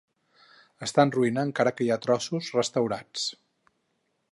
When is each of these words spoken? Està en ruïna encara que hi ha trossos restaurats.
Està 0.87 1.05
en 1.07 1.11
ruïna 1.15 1.43
encara 1.49 1.75
que 1.77 1.87
hi 1.87 1.93
ha 1.95 1.99
trossos 2.07 2.51
restaurats. 2.59 3.29